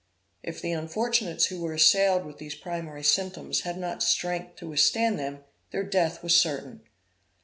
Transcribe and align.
If 0.41 0.63
the 0.63 0.71
unfortunates 0.71 1.45
who 1.45 1.61
were 1.61 1.75
assailed 1.75 2.25
with 2.25 2.39
these 2.39 2.55
primary 2.55 3.03
symptoms 3.03 3.61
had 3.61 3.77
not 3.77 4.01
strength 4.01 4.55
to 4.55 4.69
withstand 4.69 5.19
them, 5.19 5.43
their 5.69 5.83
death 5.83 6.23
was 6.23 6.33
certain. 6.35 6.81